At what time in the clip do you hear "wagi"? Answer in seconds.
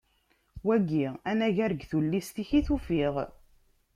0.67-1.03